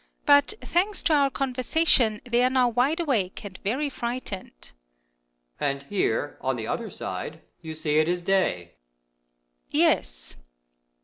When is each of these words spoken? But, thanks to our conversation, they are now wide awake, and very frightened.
But, 0.25 0.55
thanks 0.63 1.03
to 1.03 1.13
our 1.13 1.29
conversation, 1.29 2.21
they 2.25 2.43
are 2.43 2.49
now 2.49 2.69
wide 2.69 2.99
awake, 2.99 3.45
and 3.45 3.59
very 3.63 3.87
frightened. 3.87 4.71